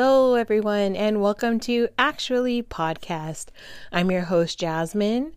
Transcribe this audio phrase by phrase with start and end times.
[0.00, 3.46] Hello, everyone, and welcome to Actually Podcast.
[3.90, 5.32] I'm your host, Jasmine,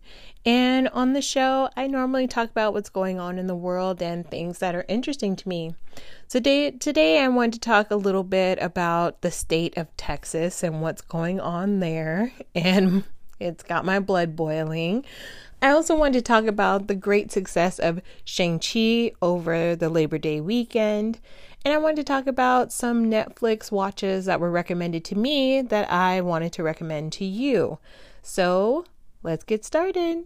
[0.46, 4.24] and on the show, I normally talk about what's going on in the world and
[4.24, 5.74] things that are interesting to me.
[6.28, 10.62] So today, today I want to talk a little bit about the state of Texas
[10.62, 13.02] and what's going on there, and
[13.40, 15.04] it's got my blood boiling.
[15.60, 20.40] I also wanted to talk about the great success of Shang-Chi over the Labor Day
[20.40, 21.18] weekend
[21.64, 25.90] and I wanted to talk about some Netflix watches that were recommended to me that
[25.90, 27.78] I wanted to recommend to you.
[28.22, 28.84] So
[29.22, 30.24] let's get started.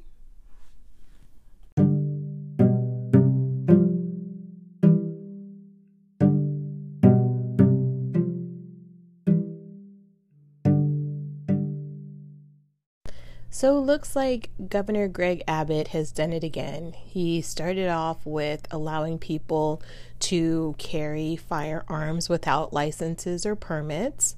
[13.58, 16.92] So, looks like Governor Greg Abbott has done it again.
[16.92, 19.80] He started off with allowing people
[20.28, 24.36] to carry firearms without licenses or permits.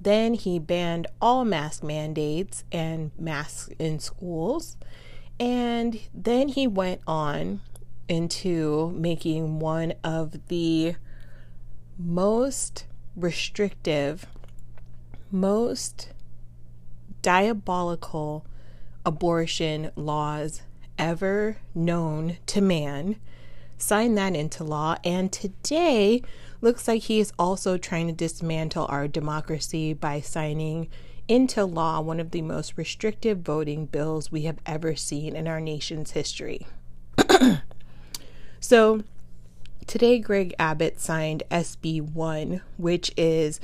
[0.00, 4.76] Then he banned all mask mandates and masks in schools.
[5.40, 7.62] And then he went on
[8.08, 10.94] into making one of the
[11.98, 14.24] most restrictive,
[15.32, 16.12] most
[17.22, 18.46] diabolical
[19.04, 20.62] abortion laws
[20.98, 23.16] ever known to man,
[23.78, 26.22] signed that into law, and today
[26.60, 30.88] looks like he is also trying to dismantle our democracy by signing
[31.28, 35.60] into law one of the most restrictive voting bills we have ever seen in our
[35.60, 36.66] nation's history.
[38.60, 39.02] so,
[39.86, 43.60] today Greg Abbott signed SB 1, which is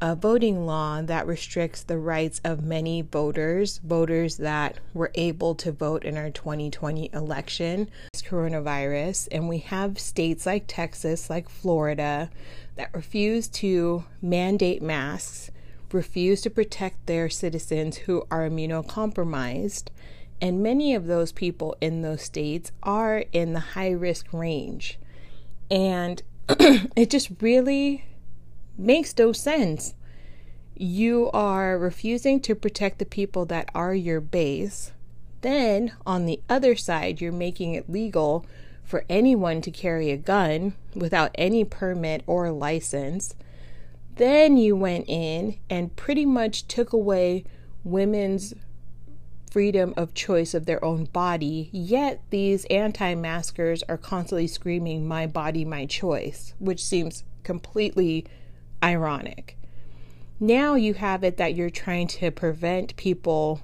[0.00, 5.70] a voting law that restricts the rights of many voters, voters that were able to
[5.70, 9.28] vote in our 2020 election, coronavirus.
[9.30, 12.30] And we have states like Texas, like Florida,
[12.76, 15.50] that refuse to mandate masks,
[15.92, 19.88] refuse to protect their citizens who are immunocompromised.
[20.40, 24.98] And many of those people in those states are in the high risk range.
[25.70, 28.04] And it just really
[28.76, 29.94] makes no sense.
[30.76, 34.92] You are refusing to protect the people that are your base.
[35.42, 38.46] Then, on the other side, you're making it legal
[38.82, 43.34] for anyone to carry a gun without any permit or license.
[44.16, 47.44] Then you went in and pretty much took away
[47.84, 48.52] women's
[49.50, 55.26] freedom of choice of their own body, yet these anti maskers are constantly screaming, My
[55.26, 58.26] body, my choice, which seems completely
[58.82, 59.56] ironic.
[60.38, 63.60] Now you have it that you're trying to prevent people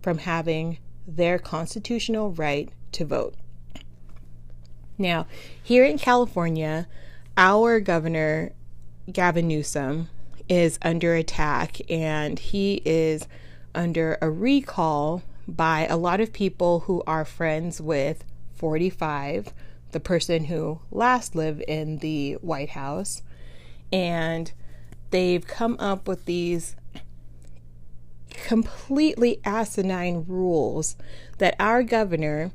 [0.00, 3.34] from having their constitutional right to vote.
[4.96, 5.26] Now,
[5.62, 6.86] here in California,
[7.36, 8.52] our governor,
[9.12, 10.08] Gavin Newsom,
[10.48, 13.26] is under attack and he is
[13.74, 19.52] under a recall by a lot of people who are friends with 45,
[19.92, 23.22] the person who last lived in the White House
[23.94, 24.50] and
[25.10, 26.74] they've come up with these
[28.44, 30.96] completely asinine rules
[31.38, 32.50] that our governor,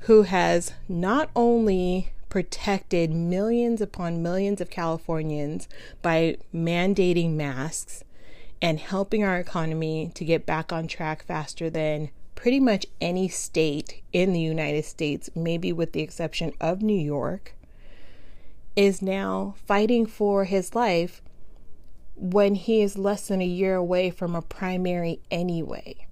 [0.00, 5.68] who has not only protected millions upon millions of Californians
[6.00, 8.04] by mandating masks
[8.62, 14.00] and helping our economy to get back on track faster than pretty much any state
[14.12, 17.54] in the United States, maybe with the exception of New York,
[18.76, 21.22] is now fighting for his life
[22.16, 26.06] when he is less than a year away from a primary anyway.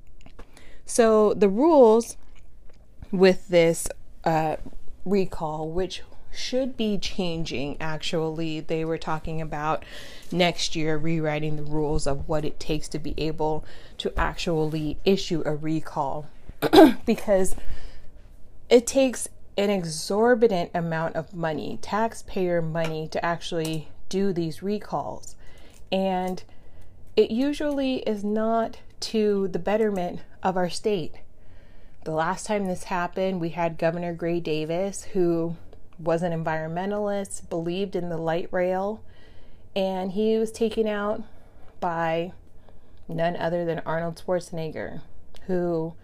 [0.84, 2.16] So the rules
[3.10, 3.88] with this
[4.24, 4.56] uh,
[5.04, 6.02] recall, which
[6.32, 9.84] should be changing actually, they were talking about
[10.30, 13.64] next year rewriting the rules of what it takes to be able
[13.98, 16.26] to actually issue a recall
[17.06, 17.54] because
[18.70, 25.36] it takes an exorbitant amount of money, taxpayer money, to actually do these recalls.
[25.90, 26.42] And
[27.16, 31.16] it usually is not to the betterment of our state.
[32.04, 35.56] The last time this happened, we had Governor Gray Davis, who
[35.98, 39.02] was an environmentalist, believed in the light rail,
[39.76, 41.22] and he was taken out
[41.78, 42.32] by
[43.06, 45.02] none other than Arnold Schwarzenegger,
[45.46, 45.94] who,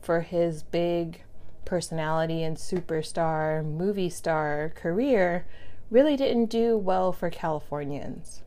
[0.00, 1.23] for his big
[1.64, 5.46] personality and superstar movie star career
[5.90, 8.42] really didn't do well for Californians.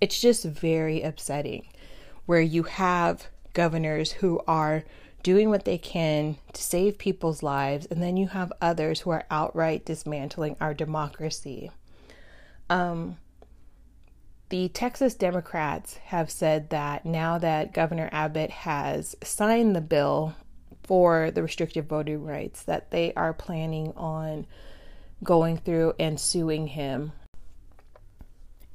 [0.00, 1.66] It's just very upsetting
[2.26, 4.84] where you have governors who are
[5.22, 9.26] doing what they can to save people's lives, and then you have others who are
[9.30, 11.70] outright dismantling our democracy.
[12.70, 13.18] Um,
[14.48, 20.34] the Texas Democrats have said that now that Governor Abbott has signed the bill
[20.90, 24.44] for the restrictive voting rights, that they are planning on
[25.22, 27.12] going through and suing him.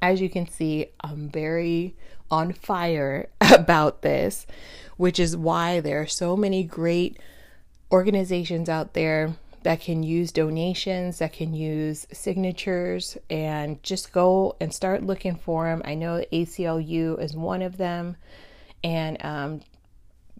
[0.01, 1.93] As you can see, I'm very
[2.31, 4.47] on fire about this,
[4.95, 7.19] which is why there are so many great
[7.91, 14.73] organizations out there that can use donations, that can use signatures, and just go and
[14.73, 15.81] start looking for them.
[15.83, 18.15] I know ACLU is one of them,
[18.85, 19.61] and um,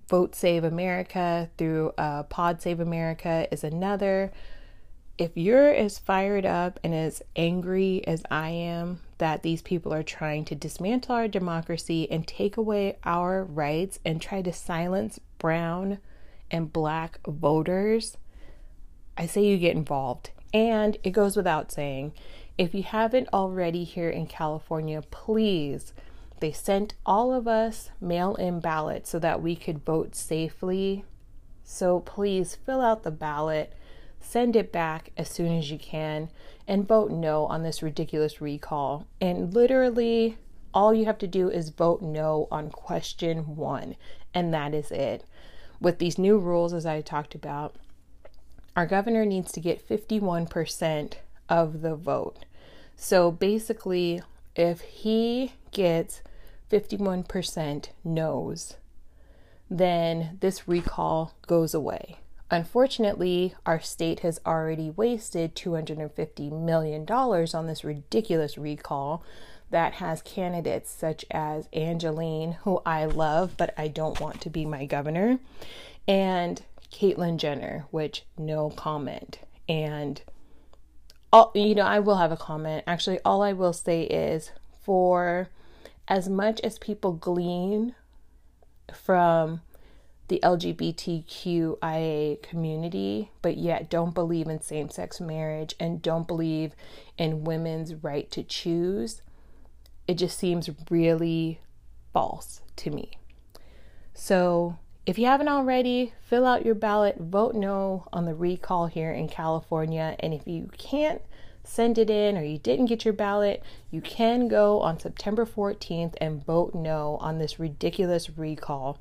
[0.07, 4.31] Vote Save America through uh, Pod Save America is another.
[5.17, 10.03] If you're as fired up and as angry as I am that these people are
[10.03, 15.99] trying to dismantle our democracy and take away our rights and try to silence brown
[16.51, 18.17] and black voters,
[19.17, 20.31] I say you get involved.
[20.53, 22.13] And it goes without saying,
[22.57, 25.93] if you haven't already here in California, please,
[26.39, 31.05] they sent all of us mail in ballots so that we could vote safely.
[31.63, 33.73] So please fill out the ballot,
[34.19, 36.29] send it back as soon as you can,
[36.67, 39.07] and vote no on this ridiculous recall.
[39.21, 40.37] And literally,
[40.73, 43.95] all you have to do is vote no on question one,
[44.33, 45.23] and that is it.
[45.79, 47.75] With these new rules, as I talked about,
[48.75, 51.13] our governor needs to get 51%
[51.47, 52.45] of the vote.
[52.97, 54.21] So basically,
[54.55, 56.21] if he gets
[56.71, 58.75] 51% no's,
[59.69, 62.17] then this recall goes away.
[62.51, 69.23] Unfortunately, our state has already wasted $250 million on this ridiculous recall
[69.71, 74.63] that has candidates such as Angelyne, who I love, but I don't want to be
[74.63, 75.39] my governor,
[76.07, 76.61] and
[76.91, 79.39] Caitlyn Jenner, which no comment.
[79.67, 80.21] And
[81.31, 82.83] all, you know, I will have a comment.
[82.87, 84.51] Actually, all I will say is
[84.83, 85.49] for
[86.07, 87.95] as much as people glean
[88.93, 89.61] from
[90.27, 96.73] the LGBTQIA community, but yet don't believe in same sex marriage and don't believe
[97.17, 99.21] in women's right to choose,
[100.07, 101.59] it just seems really
[102.11, 103.17] false to me.
[104.13, 109.11] So if you haven't already, fill out your ballot, vote no on the recall here
[109.11, 110.15] in California.
[110.19, 111.21] And if you can't
[111.63, 113.61] send it in or you didn't get your ballot,
[113.91, 118.97] you can go on September 14th and vote no on this ridiculous recall.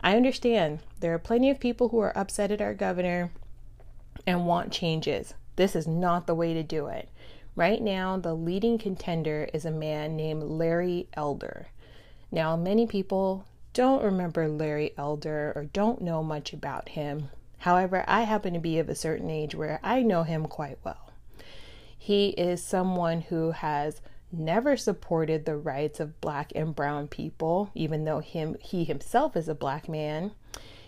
[0.00, 3.30] I understand there are plenty of people who are upset at our governor
[4.26, 5.34] and want changes.
[5.56, 7.08] This is not the way to do it.
[7.54, 11.68] Right now, the leading contender is a man named Larry Elder.
[12.30, 17.30] Now, many people don't remember Larry Elder or don't know much about him.
[17.58, 21.10] However, I happen to be of a certain age where I know him quite well.
[21.96, 24.00] He is someone who has
[24.32, 29.48] never supported the rights of black and brown people, even though him he himself is
[29.48, 30.32] a black man.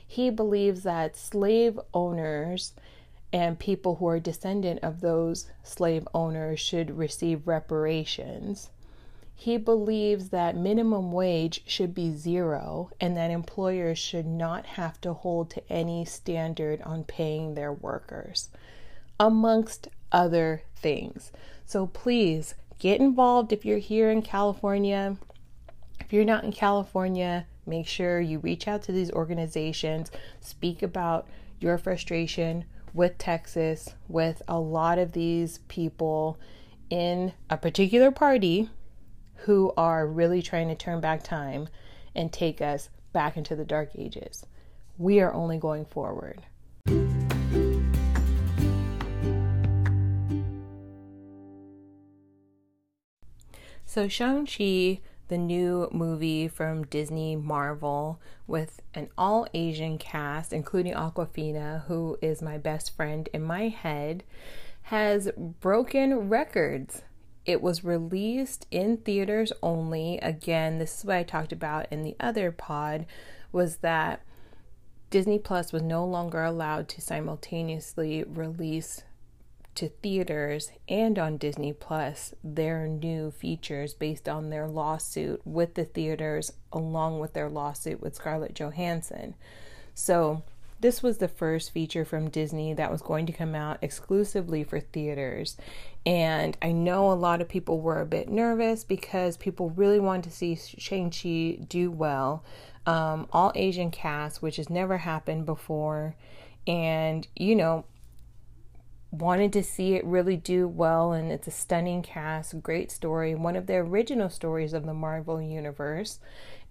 [0.06, 2.72] He believes that slave owners
[3.32, 8.70] and people who are descendant of those slave owners should receive reparations.
[9.34, 15.12] He believes that minimum wage should be zero and that employers should not have to
[15.12, 18.48] hold to any standard on paying their workers,
[19.18, 21.32] amongst other things.
[21.66, 25.16] So please get involved if you're here in California.
[26.00, 31.26] If you're not in California, make sure you reach out to these organizations, speak about
[31.60, 36.38] your frustration with Texas, with a lot of these people
[36.88, 38.70] in a particular party
[39.44, 41.68] who are really trying to turn back time
[42.14, 44.46] and take us back into the dark ages.
[44.96, 46.42] We are only going forward.
[53.84, 61.84] So, Shang-Chi, the new movie from Disney Marvel with an all Asian cast, including Awkwafina,
[61.84, 64.24] who is my best friend in my head,
[64.82, 67.02] has broken records.
[67.46, 70.18] It was released in theaters only.
[70.18, 73.06] Again, this is what I talked about in the other pod
[73.52, 74.22] was that
[75.10, 79.04] Disney Plus was no longer allowed to simultaneously release
[79.74, 85.84] to theaters and on Disney Plus their new features based on their lawsuit with the
[85.84, 89.34] theaters along with their lawsuit with Scarlett Johansson.
[89.94, 90.42] So,
[90.80, 94.80] this was the first feature from Disney that was going to come out exclusively for
[94.80, 95.56] theaters.
[96.04, 100.24] And I know a lot of people were a bit nervous because people really wanted
[100.24, 102.44] to see Shang-Chi do well.
[102.86, 106.16] Um, all Asian cast, which has never happened before.
[106.66, 107.86] And, you know,
[109.10, 113.56] wanted to see it really do well, and it's a stunning cast, great story, one
[113.56, 116.18] of the original stories of the Marvel Universe.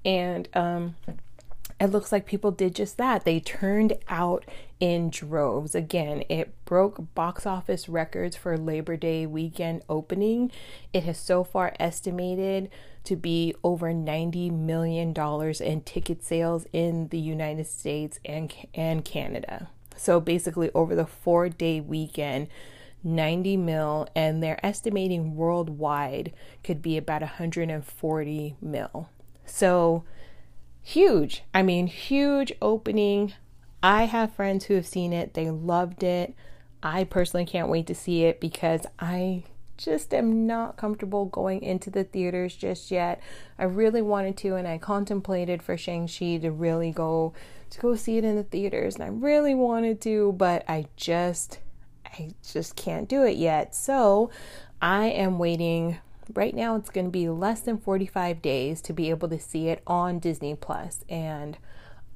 [0.05, 0.95] And um,
[1.79, 3.25] it looks like people did just that.
[3.25, 4.45] They turned out
[4.79, 5.75] in droves.
[5.75, 10.51] Again, it broke box office records for Labor Day weekend opening.
[10.91, 12.69] It has so far estimated
[13.05, 19.69] to be over $90 million in ticket sales in the United States and, and Canada.
[19.95, 22.47] So basically, over the four day weekend,
[23.03, 29.09] 90 mil, and they're estimating worldwide could be about 140 mil.
[29.45, 30.03] So
[30.83, 31.43] huge.
[31.53, 33.33] I mean, huge opening.
[33.81, 36.35] I have friends who have seen it, they loved it.
[36.81, 39.43] I personally can't wait to see it because I
[39.77, 43.21] just am not comfortable going into the theaters just yet.
[43.57, 47.33] I really wanted to, and I contemplated for Shang-Chi to really go
[47.69, 51.59] to go see it in the theaters, and I really wanted to, but I just
[52.05, 53.75] I just can't do it yet.
[53.75, 54.29] So
[54.81, 55.97] I am waiting.
[56.33, 59.67] Right now, it's going to be less than 45 days to be able to see
[59.67, 61.57] it on Disney Plus, and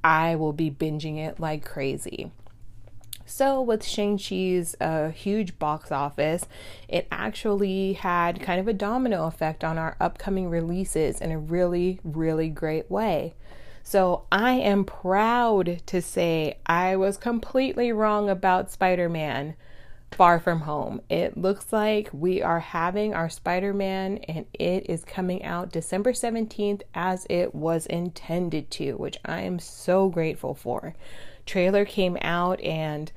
[0.04, 2.32] I will be binging it like crazy.
[3.26, 6.46] So, with Shang-Chi's uh, huge box office,
[6.88, 12.00] it actually had kind of a domino effect on our upcoming releases in a really,
[12.06, 13.34] really great way.
[13.84, 19.56] So, I am proud to say I was completely wrong about Spider Man
[20.12, 21.02] Far From Home.
[21.10, 26.14] It looks like we are having our Spider Man and it is coming out December
[26.14, 30.96] 17th as it was intended to, which I am so grateful for
[31.46, 33.12] trailer came out and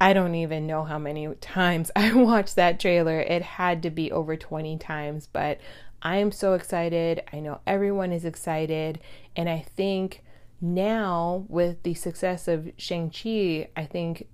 [0.00, 3.20] I don't even know how many times I watched that trailer.
[3.20, 5.58] It had to be over 20 times, but
[6.02, 7.22] I am so excited.
[7.32, 9.00] I know everyone is excited.
[9.34, 10.22] And I think
[10.60, 14.28] now, with the success of Shang-Chi, I think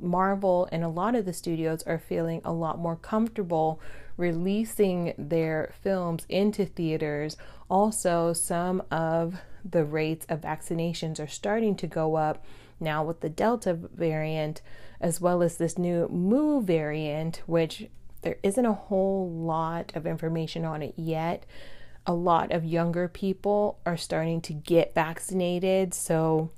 [0.00, 3.80] Marvel and a lot of the studios are feeling a lot more comfortable
[4.16, 7.36] releasing their films into theaters.
[7.70, 12.44] Also, some of the rates of vaccinations are starting to go up
[12.80, 14.60] now with the Delta variant,
[15.00, 17.88] as well as this new Mu variant, which
[18.22, 21.46] there isn't a whole lot of information on it yet.
[22.06, 26.50] A lot of younger people are starting to get vaccinated, so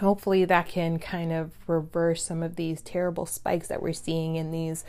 [0.00, 4.50] hopefully that can kind of reverse some of these terrible spikes that we're seeing in
[4.50, 4.84] these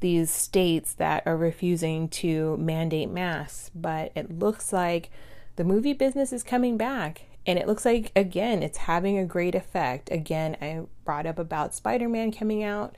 [0.00, 5.10] these states that are refusing to mandate masks but it looks like
[5.56, 9.54] the movie business is coming back and it looks like, again, it's having a great
[9.54, 10.10] effect.
[10.10, 12.96] Again, I brought up about Spider Man coming out.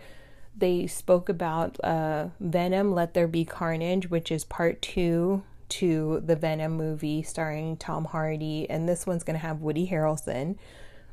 [0.56, 6.34] They spoke about uh, Venom, Let There Be Carnage, which is part two to the
[6.34, 8.68] Venom movie starring Tom Hardy.
[8.70, 10.56] And this one's going to have Woody Harrelson.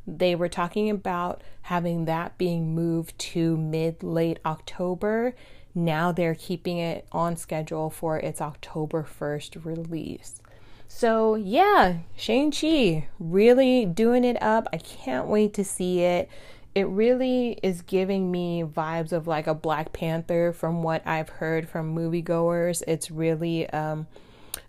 [0.07, 5.35] They were talking about having that being moved to mid late October.
[5.74, 10.41] Now they're keeping it on schedule for its October 1st release.
[10.88, 14.67] So, yeah, Shang-Chi really doing it up.
[14.71, 16.29] I can't wait to see it.
[16.74, 21.67] It really is giving me vibes of like a Black Panther from what I've heard
[21.67, 22.83] from moviegoers.
[22.88, 24.07] It's really um,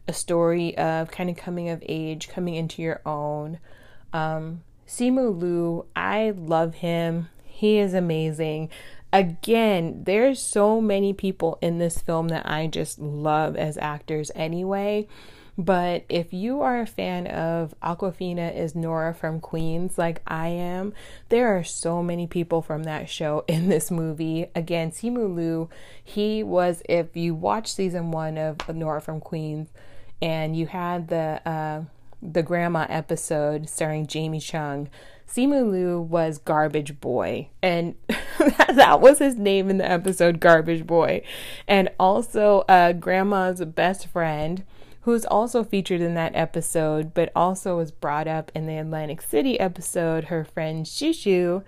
[0.08, 3.58] a story of kind of coming of age, coming into your own.
[4.12, 7.28] Um, Simu Liu, I love him.
[7.44, 8.70] He is amazing.
[9.12, 15.08] Again, there's so many people in this film that I just love as actors anyway.
[15.58, 20.92] But if you are a fan of Awkwafina is Nora from Queens, like I am,
[21.30, 24.46] there are so many people from that show in this movie.
[24.54, 25.70] Again, Simu Liu,
[26.02, 29.68] he was, if you watch season one of Nora from Queens
[30.20, 31.82] and you had the, uh,
[32.22, 34.88] the grandma episode starring Jamie Chung,
[35.28, 37.94] Simu Liu was Garbage Boy, and
[38.72, 41.22] that was his name in the episode, Garbage Boy.
[41.66, 44.64] And also, uh, Grandma's best friend
[45.06, 49.58] who's also featured in that episode, but also was brought up in the Atlantic City
[49.60, 51.62] episode, her friend Shushu.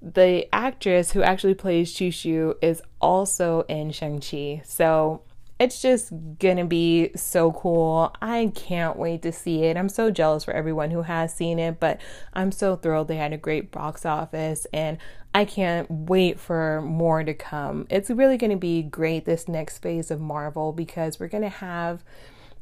[0.00, 4.62] The actress who actually plays Shushu is also in Shang-Chi.
[4.64, 5.22] So
[5.60, 8.14] it's just gonna be so cool.
[8.22, 9.76] I can't wait to see it.
[9.76, 12.00] I'm so jealous for everyone who has seen it, but
[12.32, 14.96] I'm so thrilled they had a great box office and
[15.34, 17.86] I can't wait for more to come.
[17.90, 22.02] It's really gonna be great this next phase of Marvel because we're gonna have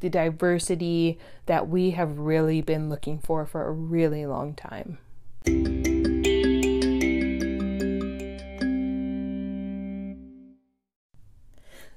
[0.00, 4.98] the diversity that we have really been looking for for a really long time.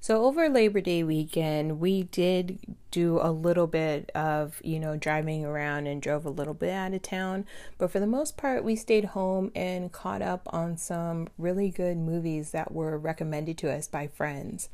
[0.03, 2.57] So over Labor Day weekend, we did
[2.89, 6.95] do a little bit of, you know, driving around and drove a little bit out
[6.95, 7.45] of town.
[7.77, 11.97] But for the most part, we stayed home and caught up on some really good
[11.97, 14.69] movies that were recommended to us by friends.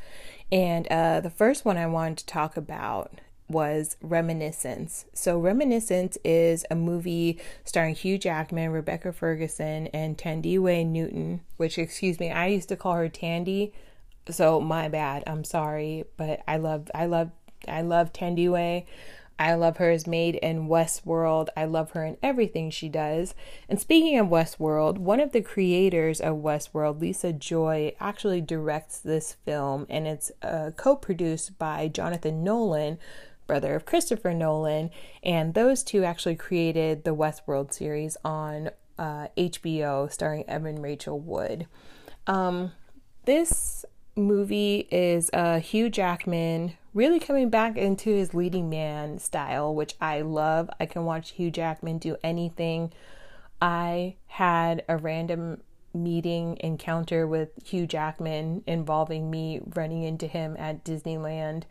[0.50, 3.20] And uh, the first one I wanted to talk about
[3.50, 5.08] was Reminiscence.
[5.14, 12.18] So, Reminiscence is a movie starring Hugh Jackman, Rebecca Ferguson, and Thandiwe Newton, which, excuse
[12.18, 13.74] me, I used to call her Tandy
[14.30, 15.24] so my bad.
[15.28, 17.32] I'm sorry, but I love I love
[17.68, 18.86] I love Thandiwe.
[19.40, 21.50] I love her as Maeve in Westworld.
[21.56, 23.36] I love her in everything she does.
[23.70, 29.34] And speaking of Westworld, one of the creators of Westworld, Lisa Joy, actually directs this
[29.46, 32.98] film, and it's uh, co produced by Jonathan Nolan,
[33.46, 34.90] brother of Christopher Nolan.
[35.22, 41.68] And those two actually created the Westworld series on uh, HBO starring Evan Rachel Wood.
[42.26, 42.72] Um,
[43.26, 43.86] this
[44.18, 50.22] movie is uh, Hugh Jackman really coming back into his leading man style, which I
[50.22, 50.70] love.
[50.80, 52.92] I can watch Hugh Jackman do anything.
[53.62, 55.62] I had a random
[55.94, 61.64] meeting encounter with Hugh Jackman involving me running into him at Disneyland.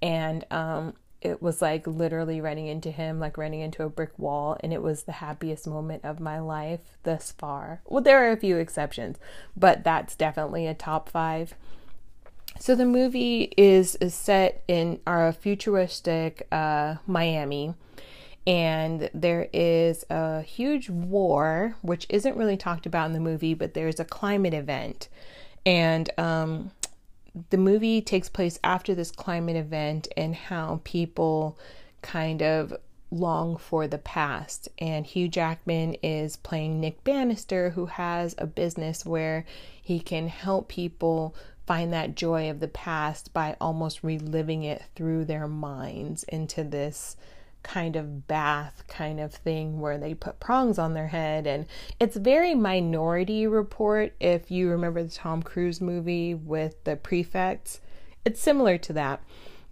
[0.00, 4.56] And um, it was like literally running into him, like running into a brick wall,
[4.60, 7.80] and it was the happiest moment of my life thus far.
[7.86, 9.18] Well, there are a few exceptions,
[9.56, 11.54] but that's definitely a top five.
[12.62, 17.74] So the movie is, is set in our futuristic uh, Miami,
[18.46, 23.74] and there is a huge war, which isn't really talked about in the movie, but
[23.74, 25.08] there's a climate event,
[25.66, 26.70] and um,
[27.50, 31.58] the movie takes place after this climate event and how people
[32.00, 32.72] kind of
[33.10, 34.68] long for the past.
[34.78, 39.44] And Hugh Jackman is playing Nick Bannister, who has a business where
[39.82, 41.34] he can help people
[41.66, 47.16] find that joy of the past by almost reliving it through their minds into this
[47.62, 51.46] kind of bath kind of thing where they put prongs on their head.
[51.46, 51.66] And
[52.00, 57.80] it's very minority report if you remember the Tom Cruise movie with the prefects.
[58.24, 59.22] It's similar to that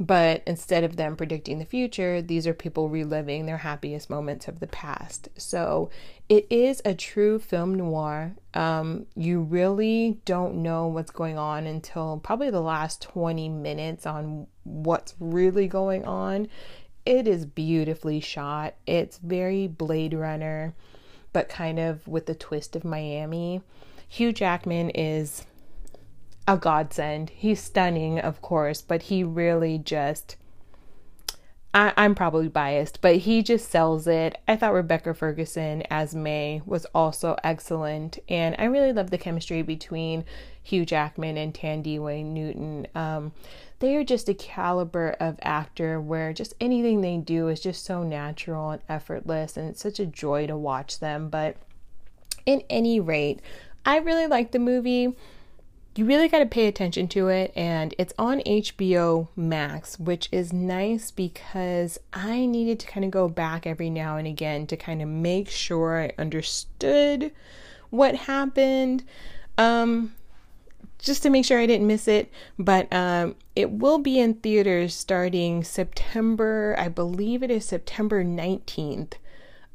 [0.00, 4.58] but instead of them predicting the future, these are people reliving their happiest moments of
[4.58, 5.28] the past.
[5.36, 5.90] So
[6.30, 8.34] it is a true film noir.
[8.54, 14.46] Um, you really don't know what's going on until probably the last 20 minutes on
[14.64, 16.48] what's really going on.
[17.04, 20.74] It is beautifully shot, it's very Blade Runner,
[21.34, 23.60] but kind of with the twist of Miami.
[24.08, 25.44] Hugh Jackman is
[26.50, 27.30] a godsend.
[27.30, 30.36] He's stunning, of course, but he really just.
[31.72, 34.36] I, I'm probably biased, but he just sells it.
[34.48, 39.62] I thought Rebecca Ferguson as Mae was also excellent, and I really love the chemistry
[39.62, 40.24] between
[40.60, 42.88] Hugh Jackman and Thandiwe Newton.
[42.96, 43.30] Um,
[43.78, 48.02] they are just a caliber of actor where just anything they do is just so
[48.02, 51.28] natural and effortless, and it's such a joy to watch them.
[51.28, 51.56] But
[52.44, 53.40] in any rate,
[53.86, 55.14] I really like the movie
[55.96, 60.53] you really got to pay attention to it and it's on HBO Max which is
[60.53, 65.03] nice because I needed to kind of go back every now and again to kind
[65.03, 67.33] of make sure I understood
[67.90, 69.05] what happened
[69.59, 70.14] um
[70.98, 72.31] just to make sure I didn't miss it.
[72.59, 79.14] But um it will be in theaters starting September I believe it is September 19th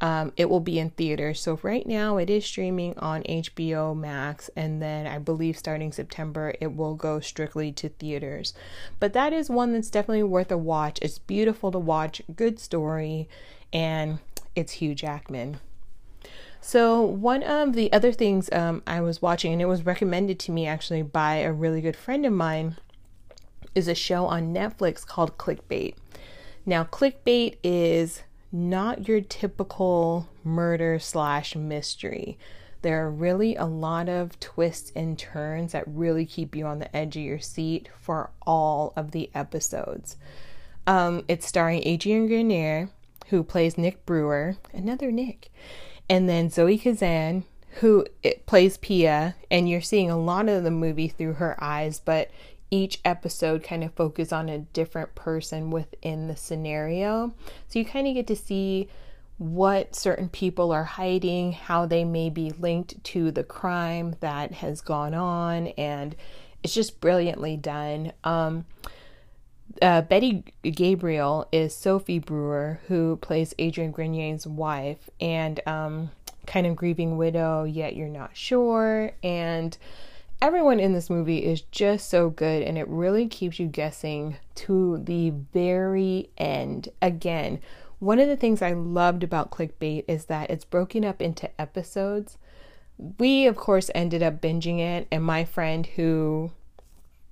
[0.01, 1.41] um, it will be in theaters.
[1.41, 6.53] So right now it is streaming on HBO Max, and then I believe starting September
[6.59, 8.53] it will go strictly to theaters.
[8.99, 10.99] But that is one that's definitely worth a watch.
[11.01, 13.29] It's beautiful to watch, good story,
[13.71, 14.19] and
[14.55, 15.59] it's Hugh Jackman.
[16.59, 20.51] So, one of the other things um, I was watching, and it was recommended to
[20.51, 22.77] me actually by a really good friend of mine,
[23.75, 25.93] is a show on Netflix called Clickbait.
[26.65, 32.37] Now, Clickbait is not your typical murder slash mystery.
[32.81, 36.95] There are really a lot of twists and turns that really keep you on the
[36.95, 40.17] edge of your seat for all of the episodes.
[40.85, 42.89] Um, it's starring Adrian Grenier,
[43.29, 45.49] who plays Nick Brewer, another Nick,
[46.07, 47.43] and then Zoe Kazan,
[47.79, 48.05] who
[48.45, 52.29] plays Pia, and you're seeing a lot of the movie through her eyes, but
[52.71, 57.33] each episode kind of focus on a different person within the scenario.
[57.67, 58.89] So you kind of get to see
[59.37, 64.81] what certain people are hiding, how they may be linked to the crime that has
[64.81, 66.15] gone on, and
[66.63, 68.13] it's just brilliantly done.
[68.23, 68.65] Um,
[69.81, 76.11] uh, Betty Gabriel is Sophie Brewer, who plays Adrian Grenier's wife, and um,
[76.47, 79.11] kind of grieving widow, yet you're not sure.
[79.21, 79.77] And
[80.45, 84.99] everyone in this movie is just so good and it really keeps you guessing to
[84.99, 86.87] the very end.
[87.01, 87.59] Again,
[87.97, 92.37] one of the things I loved about clickbait is that it's broken up into episodes.
[93.17, 96.51] We, of course, ended up binging it, and my friend who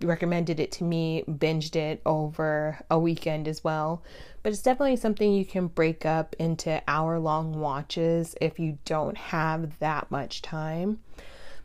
[0.01, 4.01] recommended it to me binged it over a weekend as well.
[4.41, 9.17] But it's definitely something you can break up into hour long watches if you don't
[9.17, 10.97] have that much time.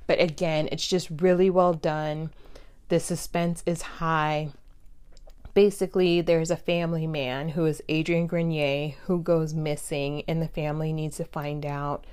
[0.09, 2.31] But again, it's just really well done.
[2.89, 4.49] The suspense is high.
[5.53, 10.93] Basically, there's a family man who is Adrian Grenier who goes missing, and the family
[10.93, 12.07] needs to find out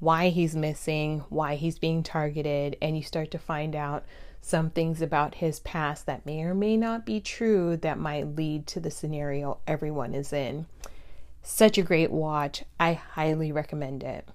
[0.00, 4.04] why he's missing, why he's being targeted, and you start to find out
[4.42, 8.66] some things about his past that may or may not be true that might lead
[8.66, 10.66] to the scenario everyone is in.
[11.42, 12.64] Such a great watch.
[12.78, 14.28] I highly recommend it.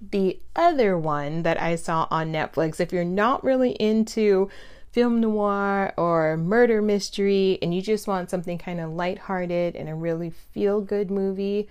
[0.00, 4.48] The other one that I saw on Netflix, if you're not really into
[4.92, 9.94] film noir or murder mystery and you just want something kind of lighthearted and a
[9.94, 11.68] really feel good movie,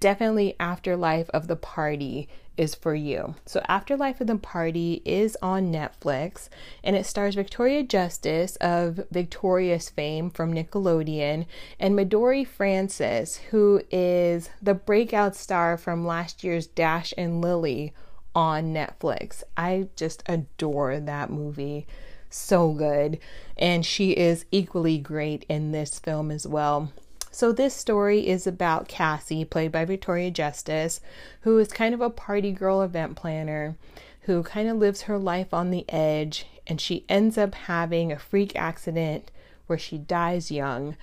[0.00, 3.36] definitely Afterlife of the Party is for you.
[3.46, 6.48] So, Afterlife of the Party is on Netflix
[6.82, 11.46] and it stars Victoria Justice of Victorious fame from Nickelodeon
[11.78, 17.94] and Midori Francis, who is the breakout star from last year's Dash and Lily
[18.34, 19.42] on Netflix.
[19.56, 21.86] I just adore that movie.
[22.28, 23.18] So good.
[23.56, 26.92] And she is equally great in this film as well.
[27.32, 31.00] So, this story is about Cassie, played by Victoria Justice,
[31.42, 33.76] who is kind of a party girl event planner
[34.22, 38.18] who kind of lives her life on the edge, and she ends up having a
[38.18, 39.30] freak accident
[39.66, 40.96] where she dies young.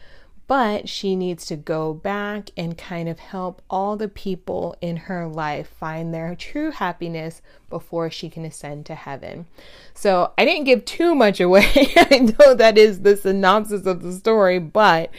[0.47, 5.27] But she needs to go back and kind of help all the people in her
[5.27, 9.45] life find their true happiness before she can ascend to heaven.
[9.93, 11.67] So I didn't give too much away.
[11.97, 15.11] I know that is the synopsis of the story, but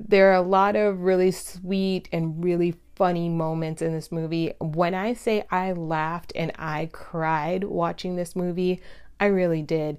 [0.00, 4.52] there are a lot of really sweet and really funny moments in this movie.
[4.60, 8.80] When I say I laughed and I cried watching this movie,
[9.20, 9.98] I really did.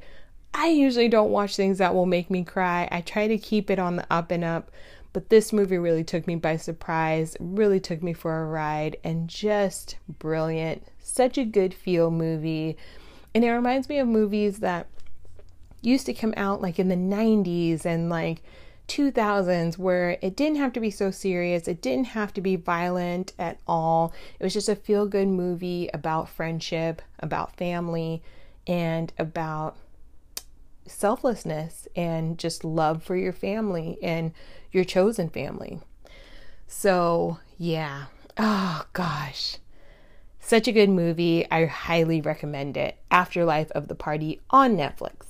[0.53, 2.87] I usually don't watch things that will make me cry.
[2.91, 4.71] I try to keep it on the up and up,
[5.11, 9.27] but this movie really took me by surprise, really took me for a ride, and
[9.27, 10.85] just brilliant.
[10.99, 12.77] Such a good feel movie.
[13.33, 14.87] And it reminds me of movies that
[15.81, 18.41] used to come out like in the 90s and like
[18.87, 23.33] 2000s where it didn't have to be so serious, it didn't have to be violent
[23.39, 24.13] at all.
[24.39, 28.21] It was just a feel good movie about friendship, about family,
[28.67, 29.77] and about
[30.85, 34.31] selflessness and just love for your family and
[34.71, 35.79] your chosen family.
[36.67, 38.05] So, yeah.
[38.37, 39.57] Oh, gosh.
[40.39, 41.49] Such a good movie.
[41.49, 42.97] I highly recommend it.
[43.09, 45.27] Afterlife of the Party on Netflix.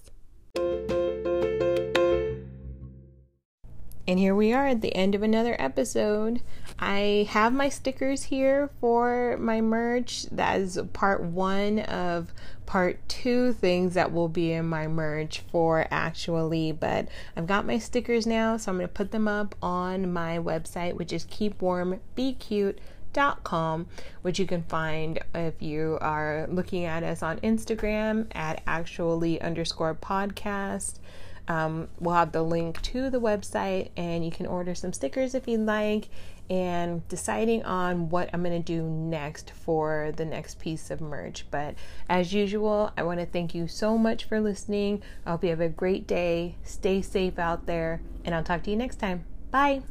[4.06, 6.42] And here we are at the end of another episode.
[6.86, 10.24] I have my stickers here for my merch.
[10.24, 12.34] That is part one of
[12.66, 16.74] part two things that will be in my merch for actually.
[16.74, 20.40] But I've got my stickers now, so I'm going to put them up on my
[20.40, 23.88] website, which is keepwarmbecute.com,
[24.22, 29.96] which you can find if you are looking at us on Instagram at actually underscore
[29.96, 31.00] podcast.
[31.48, 35.48] Um, we'll have the link to the website and you can order some stickers if
[35.48, 36.10] you'd like
[36.50, 41.46] and deciding on what I'm going to do next for the next piece of merch.
[41.50, 41.76] But
[42.10, 45.02] as usual, I want to thank you so much for listening.
[45.26, 46.58] I hope you have a great day.
[46.64, 49.26] Stay safe out there, and I'll talk to you next time.
[49.52, 49.84] Bye.